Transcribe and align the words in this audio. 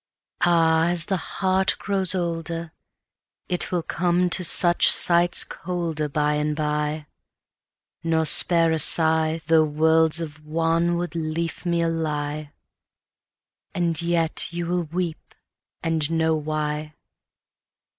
Áh! 0.41 0.89
ás 0.93 1.05
the 1.05 1.15
heart 1.17 1.75
grows 1.77 2.15
olderIt 2.15 2.71
will 3.69 3.83
come 3.83 4.31
to 4.31 4.43
such 4.43 4.89
sights 4.91 5.43
colderBy 5.45 6.41
and 6.41 6.55
by, 6.55 7.05
nor 8.03 8.25
spare 8.25 8.71
a 8.71 8.77
sighThough 8.77 9.71
worlds 9.73 10.19
of 10.19 10.41
wanwood 10.43 11.11
leafmeal 11.11 11.91
lie; 11.93 12.51
And 13.75 14.01
yet 14.01 14.51
you 14.51 14.65
wíll 14.65 14.91
weep 14.91 15.35
and 15.83 16.09
know 16.09 16.35
why. 16.35 16.95